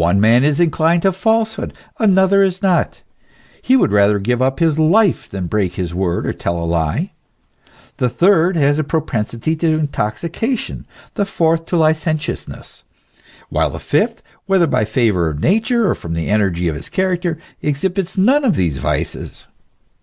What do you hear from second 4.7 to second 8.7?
life than break his word or tell a lie; the third